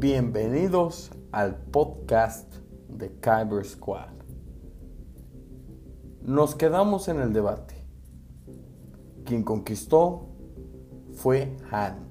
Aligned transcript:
Bienvenidos 0.00 1.10
al 1.30 1.56
podcast 1.56 2.50
de 2.88 3.20
Kyber 3.20 3.66
Squad. 3.66 4.08
Nos 6.22 6.54
quedamos 6.54 7.08
en 7.08 7.20
el 7.20 7.34
debate. 7.34 7.86
Quien 9.26 9.44
conquistó 9.44 10.30
fue 11.12 11.54
Han, 11.70 12.08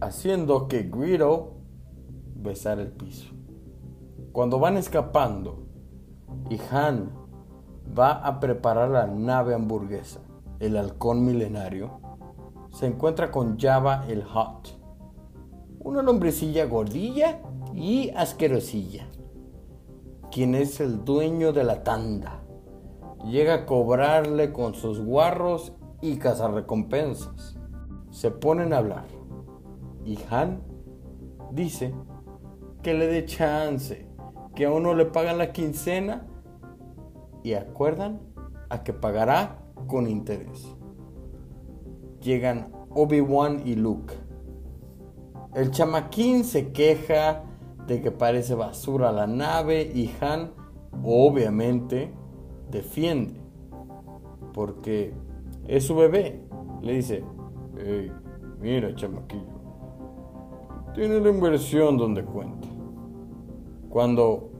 haciendo 0.00 0.66
que 0.66 0.84
Greedo 0.84 1.58
besara 2.34 2.80
el 2.80 2.92
piso. 2.92 3.34
Cuando 4.32 4.58
van 4.58 4.78
escapando 4.78 5.66
y 6.48 6.58
Han 6.70 7.10
va 7.96 8.12
a 8.12 8.40
preparar 8.40 8.88
la 8.88 9.06
nave 9.06 9.52
hamburguesa, 9.52 10.20
el 10.60 10.78
halcón 10.78 11.26
milenario, 11.26 12.00
se 12.70 12.86
encuentra 12.86 13.30
con 13.30 13.58
Java 13.58 14.06
el 14.08 14.24
Hot, 14.24 14.82
una 15.84 16.02
lombrecilla 16.02 16.64
gordilla 16.64 17.40
y 17.74 18.10
asquerosilla, 18.16 19.06
quien 20.32 20.54
es 20.54 20.80
el 20.80 21.04
dueño 21.04 21.52
de 21.52 21.62
la 21.62 21.84
tanda. 21.84 22.42
Llega 23.24 23.54
a 23.54 23.66
cobrarle 23.66 24.52
con 24.52 24.74
sus 24.74 25.00
guarros 25.00 25.72
y 26.00 26.18
recompensas. 26.18 27.56
Se 28.10 28.30
ponen 28.30 28.72
a 28.72 28.78
hablar 28.78 29.06
y 30.04 30.18
Han 30.30 30.62
dice 31.52 31.94
que 32.82 32.94
le 32.94 33.06
dé 33.06 33.24
chance, 33.24 34.06
que 34.54 34.66
a 34.66 34.72
uno 34.72 34.94
le 34.94 35.06
pagan 35.06 35.38
la 35.38 35.52
quincena 35.52 36.26
y 37.42 37.54
acuerdan 37.54 38.20
a 38.70 38.82
que 38.82 38.92
pagará 38.92 39.58
con 39.86 40.08
interés. 40.08 40.66
Llegan 42.20 42.72
Obi-Wan 42.90 43.62
y 43.66 43.74
Luke. 43.74 44.23
El 45.54 45.70
chamaquín 45.70 46.42
se 46.42 46.72
queja 46.72 47.44
de 47.86 48.02
que 48.02 48.10
parece 48.10 48.56
basura 48.56 49.12
la 49.12 49.28
nave 49.28 49.82
y 49.82 50.12
Han 50.20 50.50
obviamente 51.04 52.12
defiende 52.70 53.40
porque 54.52 55.14
es 55.66 55.84
su 55.86 55.94
bebé. 55.94 56.40
Le 56.82 56.94
dice, 56.94 57.24
hey, 57.78 58.10
mira 58.60 58.94
chamaquillo, 58.96 59.44
tiene 60.92 61.20
la 61.20 61.30
inversión 61.30 61.98
donde 61.98 62.24
cuenta. 62.24 62.68
Cuando 63.90 64.50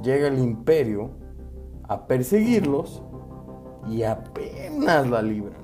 llega 0.00 0.28
el 0.28 0.38
imperio 0.38 1.10
a 1.88 2.06
perseguirlos 2.06 3.02
y 3.88 4.04
apenas 4.04 5.08
la 5.10 5.22
libran. 5.22 5.60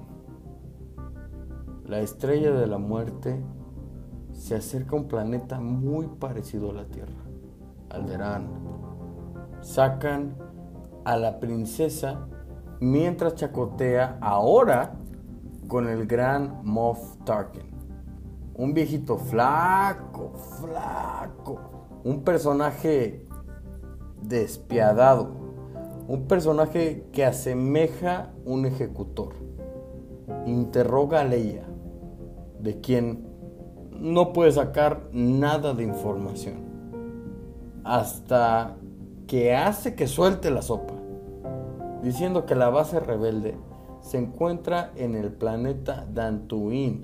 La 1.84 2.00
estrella 2.00 2.50
de 2.50 2.66
la 2.66 2.78
muerte 2.78 3.40
se 4.36 4.54
acerca 4.54 4.96
un 4.96 5.08
planeta 5.08 5.58
muy 5.58 6.06
parecido 6.06 6.70
a 6.70 6.74
la 6.74 6.84
Tierra, 6.84 7.14
Alderaan. 7.90 8.48
Sacan 9.60 10.36
a 11.04 11.16
la 11.16 11.40
princesa 11.40 12.28
mientras 12.80 13.34
chacotea 13.34 14.18
ahora 14.20 14.94
con 15.66 15.88
el 15.88 16.06
gran 16.06 16.60
Moff 16.62 17.16
Tarkin. 17.24 17.64
Un 18.54 18.74
viejito 18.74 19.16
flaco, 19.16 20.32
flaco. 20.60 22.00
Un 22.04 22.22
personaje 22.22 23.24
despiadado. 24.22 25.30
Un 26.08 26.26
personaje 26.28 27.08
que 27.12 27.24
asemeja 27.24 28.32
un 28.44 28.66
ejecutor. 28.66 29.34
Interroga 30.46 31.20
a 31.20 31.24
Leia 31.24 31.66
de 32.60 32.80
quien 32.80 33.35
no 34.00 34.32
puede 34.32 34.52
sacar 34.52 35.08
nada 35.12 35.74
de 35.74 35.84
información. 35.84 36.56
Hasta 37.84 38.76
que 39.26 39.54
hace 39.54 39.94
que 39.94 40.06
suelte 40.06 40.50
la 40.50 40.62
sopa, 40.62 40.94
diciendo 42.02 42.46
que 42.46 42.54
la 42.54 42.70
base 42.70 43.00
rebelde 43.00 43.56
se 44.00 44.18
encuentra 44.18 44.92
en 44.96 45.14
el 45.14 45.32
planeta 45.32 46.06
Dantooine. 46.12 47.02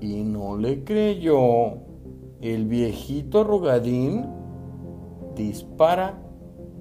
Y 0.00 0.22
no 0.22 0.56
le 0.56 0.82
creyó. 0.84 1.74
El 2.40 2.64
viejito 2.66 3.44
Rogadín 3.44 4.26
dispara 5.36 6.18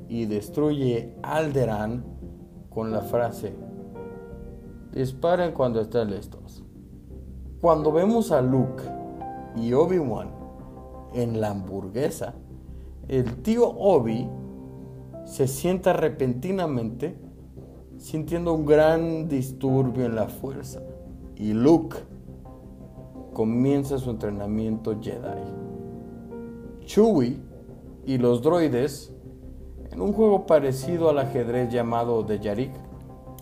y 0.08 0.26
destruye 0.26 1.14
Alderaan 1.22 2.06
con 2.70 2.92
la 2.92 3.02
frase: 3.02 3.54
Disparen 4.94 5.52
cuando 5.52 5.82
estén 5.82 6.12
listos. 6.12 6.64
Cuando 7.62 7.92
vemos 7.92 8.32
a 8.32 8.42
Luke 8.42 8.84
y 9.58 9.74
Obi-Wan 9.74 10.30
en 11.14 11.42
la 11.42 11.50
hamburguesa, 11.50 12.36
el 13.10 13.42
tío 13.42 13.68
Obi 13.68 14.30
se 15.26 15.46
sienta 15.46 15.92
repentinamente 15.92 17.18
sintiendo 17.98 18.54
un 18.54 18.66
gran 18.66 19.28
disturbio 19.28 20.06
en 20.06 20.16
la 20.16 20.30
fuerza 20.30 20.82
y 21.36 21.52
Luke 21.52 21.98
comienza 23.34 23.98
su 23.98 24.12
entrenamiento 24.12 24.98
Jedi. 25.02 25.44
Chewie 26.86 27.42
y 28.06 28.20
los 28.20 28.42
droides 28.42 29.14
en 29.92 30.00
un 30.00 30.14
juego 30.14 30.46
parecido 30.46 31.10
al 31.10 31.20
ajedrez 31.20 31.74
llamado 31.74 32.24
de 32.24 32.40
Yarik. 32.40 32.72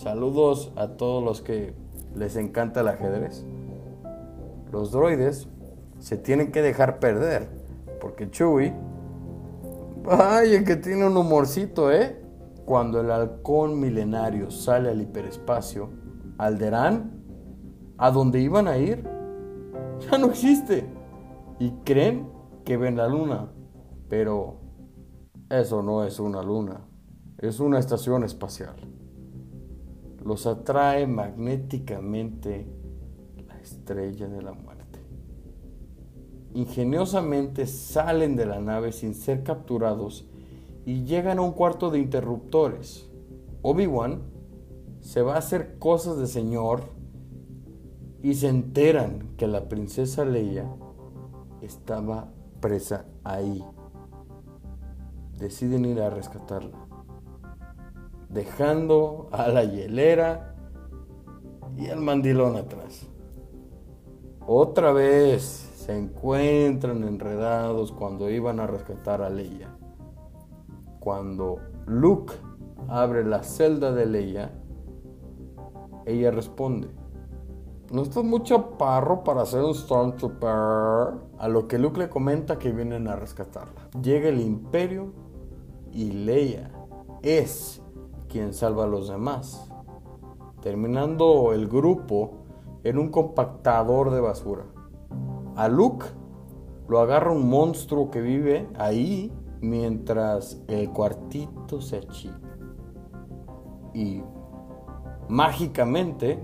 Saludos 0.02 0.72
a 0.76 0.88
todos 0.88 1.24
los 1.24 1.42
que 1.42 1.76
les 2.16 2.36
encanta 2.36 2.82
el 2.82 2.88
ajedrez 2.88 3.46
los 4.72 4.92
droides 4.92 5.48
se 6.00 6.18
tienen 6.18 6.52
que 6.52 6.62
dejar 6.62 7.00
perder. 7.00 7.50
Porque 8.00 8.30
Chewie, 8.30 8.74
vaya 10.04 10.64
que 10.64 10.76
tiene 10.76 11.06
un 11.06 11.18
humorcito, 11.18 11.92
¿eh? 11.92 12.22
Cuando 12.66 13.02
el 13.02 13.12
halcón 13.12 13.80
milenario 13.80 14.52
sale 14.52 14.90
al 14.90 15.02
hiperespacio, 15.02 15.90
Alderán, 16.38 17.24
a 17.98 18.12
donde 18.12 18.42
iban 18.42 18.68
a 18.68 18.78
ir, 18.78 19.08
ya 20.12 20.18
no 20.18 20.28
existe. 20.28 20.86
Y 21.60 21.72
creen 21.84 22.30
que 22.64 22.78
ven 22.78 22.98
la 22.98 23.08
luna. 23.08 23.52
Pero 24.10 24.60
eso 25.50 25.82
no 25.82 26.04
es 26.04 26.20
una 26.20 26.44
luna, 26.44 26.82
es 27.38 27.60
una 27.60 27.80
estación 27.80 28.24
espacial. 28.24 28.76
Los 30.24 30.46
atrae 30.46 31.08
magnéticamente 31.08 32.68
estrella 33.68 34.28
de 34.28 34.42
la 34.42 34.54
muerte. 34.54 35.00
Ingeniosamente 36.54 37.68
salen 37.68 38.36
de 38.36 38.46
la 38.46 38.60
nave 38.60 38.92
sin 38.92 39.14
ser 39.14 39.44
capturados 39.44 40.26
y 40.86 41.04
llegan 41.04 41.40
a 41.40 41.42
un 41.42 41.52
cuarto 41.52 41.92
de 41.92 42.00
interruptores. 42.00 43.08
Obi-Wan 43.62 44.22
se 45.02 45.22
va 45.22 45.36
a 45.36 45.40
hacer 45.40 45.78
cosas 45.78 46.18
de 46.18 46.28
señor 46.28 46.84
y 48.24 48.36
se 48.36 48.48
enteran 48.48 49.36
que 49.38 49.48
la 49.48 49.68
princesa 49.70 50.26
Leia 50.26 50.66
estaba 51.62 52.32
presa 52.62 53.06
ahí. 53.24 53.64
Deciden 55.38 55.86
ir 55.86 56.02
a 56.02 56.10
rescatarla, 56.10 56.78
dejando 58.30 59.30
a 59.32 59.50
la 59.50 59.64
hielera 59.64 60.56
y 61.78 61.88
al 61.88 62.02
mandilón 62.02 62.56
atrás. 62.56 63.08
Otra 64.50 64.94
vez 64.94 65.44
se 65.76 65.98
encuentran 65.98 67.04
enredados 67.04 67.92
cuando 67.92 68.30
iban 68.30 68.62
a 68.62 68.66
rescatar 68.66 69.22
a 69.22 69.30
Leia. 69.30 69.76
Cuando 71.02 71.58
Luke 71.86 72.34
abre 72.88 73.26
la 73.26 73.44
celda 73.44 73.92
de 73.92 74.06
Leia, 74.06 74.54
ella 76.06 76.32
responde, 76.32 76.88
¿no 77.92 78.04
estás 78.04 78.24
muy 78.24 78.42
chaparro 78.44 79.22
para 79.26 79.46
ser 79.46 79.66
un 79.66 79.76
Stormtrooper? 79.76 81.20
A 81.40 81.48
lo 81.50 81.68
que 81.68 81.78
Luke 81.78 82.00
le 82.00 82.08
comenta 82.08 82.58
que 82.58 82.72
vienen 82.72 83.10
a 83.10 83.18
rescatarla. 83.18 83.90
Llega 84.02 84.30
el 84.30 84.40
imperio 84.40 85.12
y 85.92 86.12
Leia 86.12 86.72
es 87.22 87.82
quien 88.30 88.54
salva 88.54 88.86
a 88.86 88.88
los 88.88 89.10
demás. 89.10 89.70
Terminando 90.62 91.52
el 91.52 91.68
grupo, 91.68 92.47
en 92.88 92.98
un 92.98 93.10
compactador 93.10 94.12
de 94.12 94.22
basura. 94.22 94.64
A 95.58 95.68
Luke 95.68 96.06
lo 96.88 97.00
agarra 97.00 97.34
un 97.34 97.50
monstruo 97.50 98.10
que 98.10 98.22
vive 98.22 98.70
ahí 98.78 99.34
mientras 99.60 100.64
el 100.70 100.90
cuartito 100.92 101.82
se 101.82 101.98
achica. 101.98 102.40
Y 103.94 104.22
mágicamente 105.28 106.42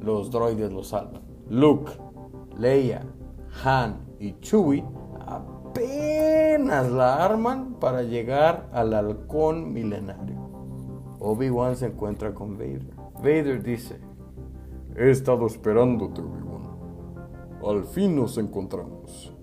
los 0.00 0.32
droides 0.32 0.72
lo 0.72 0.82
salvan. 0.82 1.22
Luke, 1.48 1.92
Leia, 2.58 3.06
Han 3.64 4.16
y 4.18 4.32
Chewie 4.40 4.84
apenas 5.26 6.90
la 6.90 7.24
arman 7.24 7.74
para 7.74 8.02
llegar 8.02 8.68
al 8.72 8.94
halcón 8.94 9.72
milenario. 9.72 10.40
Obi-Wan 11.20 11.76
se 11.76 11.86
encuentra 11.86 12.34
con 12.34 12.58
Vader. 12.58 12.96
Vader 13.22 13.62
dice, 13.62 14.00
He 14.94 15.10
estado 15.10 15.46
esperándote, 15.46 16.20
Obi-Wan. 16.20 16.62
Al 17.66 17.84
fin 17.84 18.14
nos 18.14 18.36
encontramos. 18.36 19.34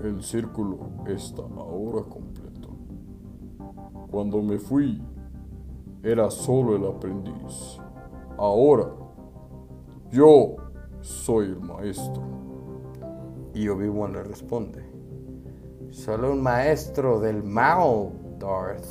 El 0.00 0.22
círculo 0.22 0.78
está 1.08 1.42
ahora 1.42 2.04
completo. 2.04 2.68
Cuando 4.12 4.40
me 4.40 4.58
fui, 4.58 5.02
era 6.04 6.30
solo 6.30 6.76
el 6.76 6.86
aprendiz. 6.86 7.80
Ahora, 8.36 8.88
yo 10.12 10.54
soy 11.00 11.46
el 11.46 11.60
maestro. 11.60 12.22
Y 13.54 13.68
Obi-Wan 13.68 14.12
le 14.12 14.22
responde, 14.22 14.84
solo 15.90 16.32
un 16.32 16.42
maestro 16.44 17.18
del 17.18 17.42
mal, 17.42 18.12
Darth. 18.38 18.86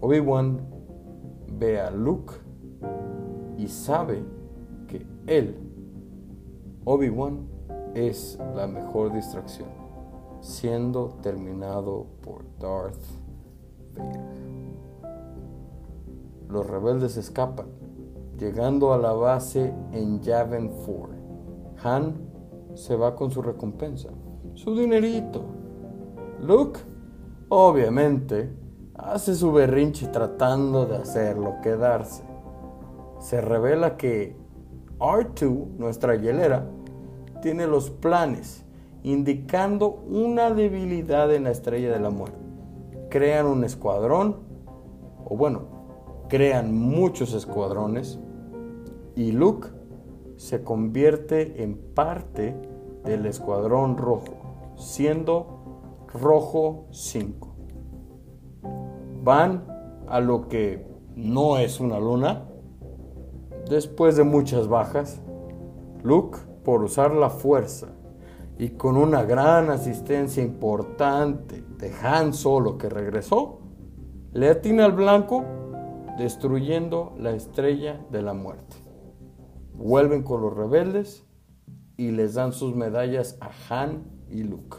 Obi-Wan 0.00 0.60
ve 1.54 1.80
a 1.80 1.90
Luke 1.90 2.34
y 3.66 3.68
sabe 3.68 4.22
que 4.86 5.04
él, 5.26 5.56
Obi-Wan, 6.84 7.48
es 7.94 8.38
la 8.54 8.68
mejor 8.68 9.12
distracción, 9.12 9.68
siendo 10.40 11.16
terminado 11.20 12.06
por 12.22 12.44
Darth 12.60 13.02
Vader. 13.96 14.20
Los 16.48 16.64
rebeldes 16.64 17.16
escapan, 17.16 17.66
llegando 18.38 18.92
a 18.92 18.98
la 18.98 19.12
base 19.12 19.74
en 19.90 20.20
Yavin 20.20 20.68
4. 20.68 21.08
Han 21.82 22.14
se 22.74 22.94
va 22.94 23.16
con 23.16 23.32
su 23.32 23.42
recompensa, 23.42 24.10
su 24.54 24.76
dinerito. 24.76 25.42
Luke, 26.40 26.78
obviamente, 27.48 28.48
hace 28.94 29.34
su 29.34 29.50
berrinche 29.50 30.06
tratando 30.06 30.86
de 30.86 30.98
hacerlo 30.98 31.56
quedarse. 31.64 32.25
Se 33.18 33.40
revela 33.40 33.96
que 33.96 34.36
R2, 34.98 35.76
nuestra 35.78 36.16
hielera, 36.16 36.70
tiene 37.42 37.66
los 37.66 37.90
planes, 37.90 38.64
indicando 39.02 40.02
una 40.08 40.50
debilidad 40.50 41.32
en 41.32 41.44
la 41.44 41.50
estrella 41.50 41.92
de 41.92 42.00
la 42.00 42.10
muerte. 42.10 42.38
Crean 43.10 43.46
un 43.46 43.64
escuadrón, 43.64 44.36
o 45.24 45.36
bueno, 45.36 46.24
crean 46.28 46.74
muchos 46.74 47.34
escuadrones, 47.34 48.18
y 49.14 49.32
Luke 49.32 49.68
se 50.36 50.62
convierte 50.62 51.62
en 51.62 51.76
parte 51.76 52.54
del 53.04 53.26
escuadrón 53.26 53.96
rojo, 53.96 54.74
siendo 54.76 56.02
rojo 56.12 56.86
5. 56.90 57.54
Van 59.22 59.64
a 60.08 60.20
lo 60.20 60.48
que 60.48 60.86
no 61.14 61.58
es 61.58 61.80
una 61.80 61.98
luna, 61.98 62.48
después 63.68 64.16
de 64.16 64.24
muchas 64.24 64.68
bajas, 64.68 65.20
Luke 66.02 66.38
por 66.64 66.82
usar 66.82 67.12
la 67.12 67.30
fuerza 67.30 67.88
y 68.58 68.70
con 68.70 68.96
una 68.96 69.22
gran 69.22 69.70
asistencia 69.70 70.42
importante 70.42 71.62
de 71.78 71.92
Han 72.02 72.32
Solo 72.32 72.78
que 72.78 72.88
regresó, 72.88 73.60
le 74.32 74.48
atina 74.48 74.84
al 74.84 74.92
blanco 74.92 75.44
destruyendo 76.18 77.14
la 77.18 77.30
estrella 77.30 78.04
de 78.10 78.22
la 78.22 78.34
muerte. 78.34 78.76
Vuelven 79.74 80.22
con 80.22 80.40
los 80.40 80.56
rebeldes 80.56 81.24
y 81.96 82.10
les 82.10 82.34
dan 82.34 82.52
sus 82.52 82.74
medallas 82.74 83.38
a 83.40 83.50
Han 83.68 84.04
y 84.28 84.42
Luke. 84.42 84.78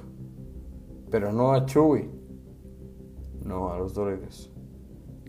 Pero 1.10 1.32
no 1.32 1.54
a 1.54 1.66
Chewie, 1.66 2.10
no 3.44 3.72
a 3.72 3.78
los 3.78 3.94
droides. 3.94 4.52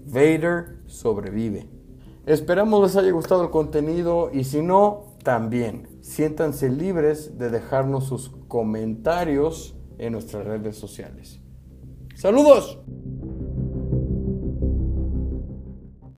Vader 0.07 0.83
sobrevive. 0.87 1.78
Esperamos 2.29 2.83
les 2.83 2.95
haya 2.95 3.11
gustado 3.11 3.43
el 3.43 3.49
contenido 3.49 4.29
y 4.31 4.45
si 4.45 4.61
no, 4.61 5.17
también 5.23 5.89
siéntanse 6.03 6.69
libres 6.69 7.39
de 7.39 7.49
dejarnos 7.49 8.05
sus 8.05 8.29
comentarios 8.49 9.75
en 9.97 10.13
nuestras 10.13 10.45
redes 10.45 10.77
sociales. 10.77 11.41
¡Saludos! 12.15 12.81